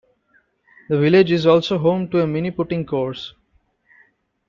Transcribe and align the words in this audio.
The 0.89 0.97
village 0.97 1.31
is 1.31 1.45
also 1.45 1.77
home 1.77 2.09
to 2.09 2.23
a 2.23 2.25
mini 2.25 2.49
putting 2.49 2.87
course. 2.87 3.35